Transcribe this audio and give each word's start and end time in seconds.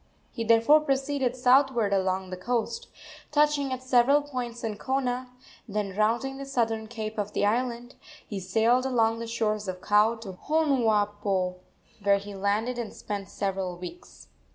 He 0.31 0.43
therefore 0.43 0.79
proceeded 0.79 1.35
southward 1.35 1.93
along 1.93 2.31
the 2.31 2.35
coast, 2.35 2.87
touching 3.31 3.71
at 3.71 3.83
several 3.83 4.23
points 4.23 4.63
in 4.63 4.77
Kona; 4.79 5.29
then 5.67 5.95
rounding 5.95 6.37
the 6.39 6.45
southern 6.47 6.87
cape 6.87 7.19
of 7.19 7.33
the 7.33 7.45
island, 7.45 7.93
he 8.27 8.39
sailed 8.39 8.83
along 8.87 9.19
the 9.19 9.27
shores 9.27 9.67
of 9.67 9.79
Kau 9.79 10.15
to 10.15 10.39
Honuapo, 10.47 11.57
where 12.01 12.17
he 12.17 12.33
landed 12.33 12.79
and 12.79 12.91
spent 12.95 13.29
several 13.29 13.77
weeks. 13.77 14.29